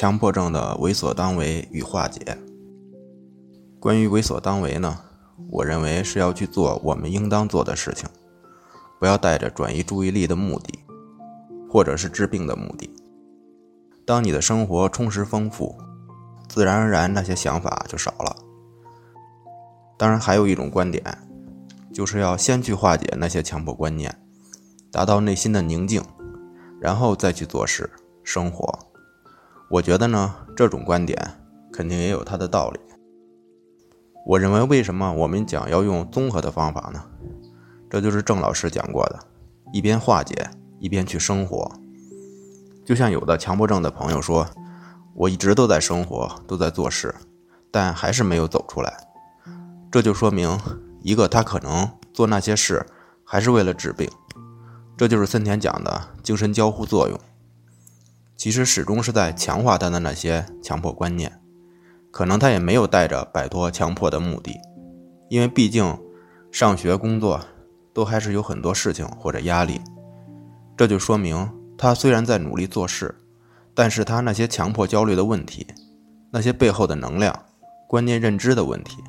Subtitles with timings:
[0.00, 2.38] 强迫症的为所当为与化解。
[3.78, 4.98] 关于为所当为呢，
[5.50, 8.08] 我认为是要去做我们应当做的事情，
[8.98, 10.72] 不要带着转移注意力的目的，
[11.68, 12.88] 或者是治病的目的。
[14.06, 15.76] 当你的生活充实丰富，
[16.48, 18.34] 自然而然那些想法就少了。
[19.98, 21.04] 当然，还有一种观点，
[21.92, 24.18] 就是要先去化解那些强迫观念，
[24.90, 26.02] 达到内心的宁静，
[26.80, 27.90] 然后再去做事
[28.24, 28.89] 生活。
[29.70, 31.16] 我觉得呢，这种观点
[31.72, 32.80] 肯定也有它的道理。
[34.26, 37.00] 我认为，为什么我们讲要用综合的方法呢？
[37.88, 39.20] 这就是郑老师讲过的，
[39.72, 41.70] 一边化解，一边去生活。
[42.84, 44.44] 就像有的强迫症的朋友说
[45.14, 47.14] ：“我一直都在生活，都在做事，
[47.70, 48.92] 但还是没有走出来。”
[49.88, 50.58] 这就说明，
[51.00, 52.84] 一个他可能做那些事
[53.24, 54.10] 还是为了治病，
[54.96, 57.16] 这就是森田讲的精神交互作用。
[58.40, 61.30] 其实始终是在强化他的那些强迫观念，
[62.10, 64.58] 可能他也没有带着摆脱强迫的目的，
[65.28, 65.94] 因为毕竟
[66.50, 67.38] 上学、工作
[67.92, 69.78] 都还是有很多事情或者压力。
[70.74, 71.46] 这就说明
[71.76, 73.14] 他虽然在努力做事，
[73.74, 75.66] 但是他那些强迫焦虑的问题，
[76.30, 77.38] 那些背后的能量、
[77.86, 79.04] 观念认知的问题，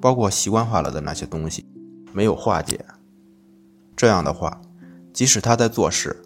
[0.00, 1.66] 包括习惯化了的那些东西，
[2.12, 2.86] 没有化解。
[3.96, 4.60] 这样的话，
[5.12, 6.22] 即使他在做事。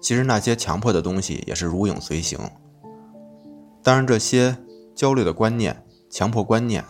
[0.00, 2.38] 其实那些强迫的东西也是如影随形。
[3.82, 4.56] 当然，这些
[4.94, 6.84] 焦虑的观念、强迫观念，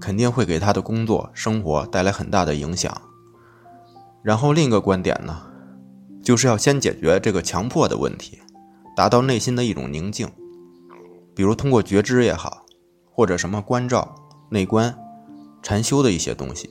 [0.00, 3.00] 肯定会给他的工作、生活带来很大的影响。
[4.22, 5.42] 然后另一个观点呢，
[6.22, 8.38] 就是要先解决这个强迫的问题，
[8.94, 10.28] 达到内心的一种宁静。
[11.34, 12.66] 比如通过觉知也好，
[13.10, 14.14] 或者什么关照、
[14.50, 14.94] 内观、
[15.62, 16.70] 禅修的一些东西。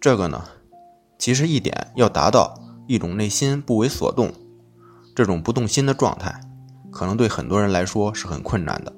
[0.00, 0.44] 这个呢，
[1.18, 2.54] 其实一点要达到
[2.86, 4.32] 一种内心不为所动。
[5.14, 6.40] 这种不动心的状态，
[6.90, 8.92] 可能对很多人来说是很困难的，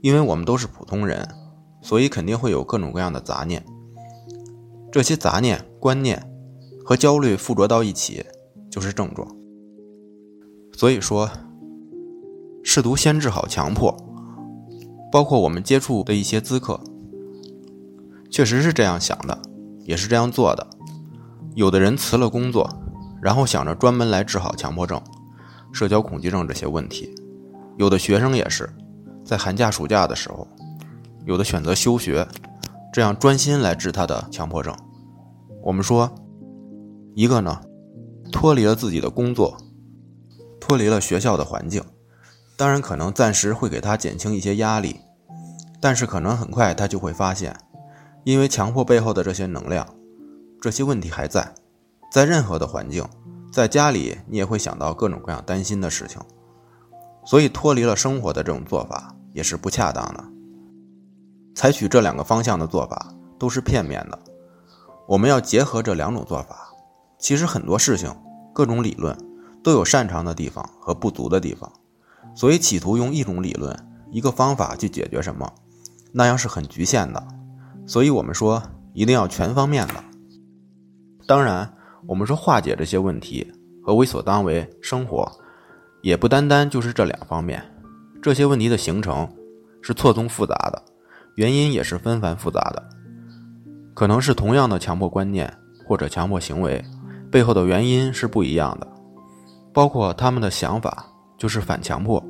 [0.00, 1.28] 因为我们都是普通人，
[1.82, 3.64] 所以肯定会有各种各样的杂念。
[4.90, 6.30] 这些杂念、观念
[6.84, 8.24] 和焦虑附着到一起，
[8.70, 9.28] 就是症状。
[10.72, 11.28] 所以说，
[12.62, 13.94] 试图先治好强迫，
[15.12, 16.80] 包括我们接触的一些咨客，
[18.30, 19.38] 确实是这样想的，
[19.84, 20.66] 也是这样做的。
[21.54, 22.68] 有的人辞了工作，
[23.20, 25.00] 然后想着专门来治好强迫症。
[25.72, 27.14] 社交恐惧症这些问题，
[27.76, 28.68] 有的学生也是
[29.24, 30.48] 在寒假、暑假的时候，
[31.26, 32.26] 有的选择休学，
[32.92, 34.74] 这样专心来治他的强迫症。
[35.62, 36.10] 我们说，
[37.14, 37.60] 一个呢，
[38.32, 39.58] 脱离了自己的工作，
[40.58, 41.82] 脱离了学校的环境，
[42.56, 44.96] 当然可能暂时会给他减轻一些压力，
[45.80, 47.54] 但是可能很快他就会发现，
[48.24, 49.86] 因为强迫背后的这些能量，
[50.62, 51.54] 这些问题还在，
[52.10, 53.04] 在任何的环境。
[53.50, 56.20] 在家里，你也会想到各种各样担心的事情，
[57.24, 60.22] 所以脱离了生活的这种做法也是不恰当的。
[61.54, 64.18] 采取这两个方向的做法都是片面的，
[65.08, 66.68] 我们要结合这两种做法。
[67.18, 68.14] 其实很多事情、
[68.52, 69.16] 各种理论
[69.64, 71.72] 都有擅长的地方和不足的地方，
[72.34, 73.74] 所以企图用一种理论、
[74.10, 75.50] 一个方法去解决什么，
[76.12, 77.26] 那样是很局限的。
[77.86, 79.94] 所以我们说一定要全方面的。
[81.26, 81.72] 当然。
[82.08, 83.46] 我们说化解这些问题
[83.82, 85.30] 和为所当为生活，
[86.00, 87.62] 也不单单就是这两方面。
[88.22, 89.28] 这些问题的形成
[89.82, 90.82] 是错综复杂的，
[91.34, 92.82] 原因也是纷繁复杂的。
[93.92, 95.52] 可能是同样的强迫观念
[95.84, 96.82] 或者强迫行为，
[97.30, 98.88] 背后的原因是不一样的。
[99.74, 101.04] 包括他们的想法
[101.36, 102.24] 就是反强迫，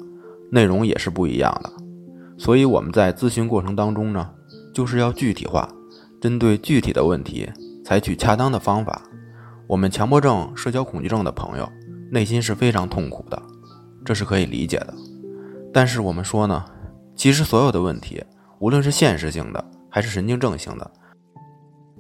[0.51, 1.73] 内容也是不一样的。
[2.37, 4.29] 所以我们在咨询过程当中呢，
[4.75, 5.69] 就是要具体化，
[6.21, 7.49] 针对具体的问题，
[7.85, 9.01] 采取恰当的方法。
[9.69, 11.71] 我们强迫症、社交恐惧症的朋友，
[12.11, 13.41] 内心是非常痛苦的，
[14.03, 14.95] 这是可以理解的。
[15.75, 16.65] 但是我们说呢，
[17.15, 18.25] 其实所有的问题，
[18.61, 20.91] 无论是现实性的，还是神经症性的，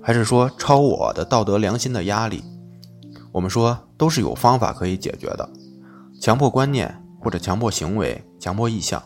[0.00, 2.42] 还是说超我的道德良心的压力，
[3.32, 5.46] 我们说都是有方法可以解决的。
[6.18, 9.02] 强迫观念或者强迫行为、强迫意向、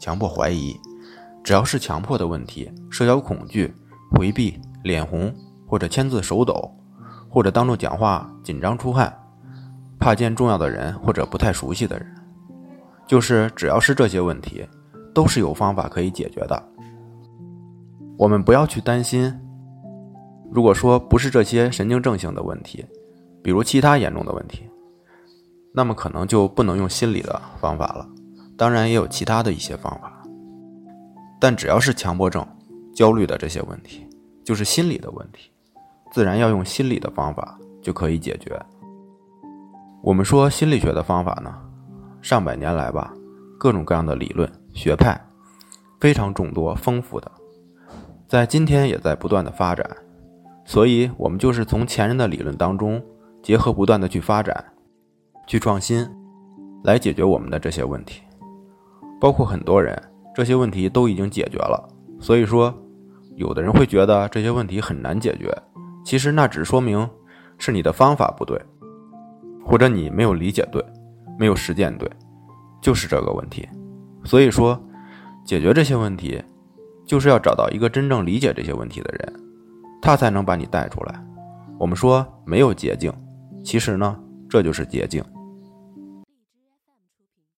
[0.00, 0.74] 强迫怀疑，
[1.44, 3.74] 只要是强迫的问题，社交恐惧、
[4.12, 5.30] 回避、脸红
[5.66, 6.72] 或者签字手抖。
[7.36, 9.14] 或者当众讲话紧张出汗，
[9.98, 12.06] 怕见重要的人或者不太熟悉的人，
[13.06, 14.66] 就是只要是这些问题，
[15.12, 16.68] 都是有方法可以解决的。
[18.16, 19.30] 我们不要去担心。
[20.50, 22.82] 如果说不是这些神经症性的问题，
[23.42, 24.62] 比如其他严重的问题，
[25.74, 28.08] 那么可能就不能用心理的方法了。
[28.56, 30.22] 当然也有其他的一些方法，
[31.38, 32.42] 但只要是强迫症、
[32.94, 34.08] 焦虑的这些问题，
[34.42, 35.50] 就是心理的问题。
[36.16, 38.58] 自然要用心理的方法就可以解决。
[40.02, 41.54] 我们说心理学的方法呢，
[42.22, 43.12] 上百年来吧，
[43.58, 45.20] 各种各样的理论学派，
[46.00, 47.30] 非常众多丰富的，
[48.26, 49.86] 在今天也在不断的发展。
[50.64, 52.98] 所以，我们就是从前人的理论当中，
[53.42, 54.64] 结合不断的去发展，
[55.46, 56.08] 去创新，
[56.82, 58.22] 来解决我们的这些问题。
[59.20, 60.02] 包括很多人，
[60.34, 61.86] 这些问题都已经解决了。
[62.18, 62.74] 所以说，
[63.34, 65.54] 有的人会觉得这些问题很难解决，
[66.06, 67.10] 其实那只说明
[67.58, 68.56] 是你的方法不对，
[69.64, 70.80] 或者你没有理解对，
[71.36, 72.08] 没有实践对。
[72.80, 73.68] 就是这个问题，
[74.22, 74.80] 所以说，
[75.44, 76.40] 解决这些问题，
[77.04, 79.40] 就是要找到一个真正理解这些问题的人，
[80.00, 81.20] 他才能把你带出来。
[81.76, 83.12] 我们说没有捷径，
[83.64, 84.16] 其实呢，
[84.48, 85.24] 这就是捷径。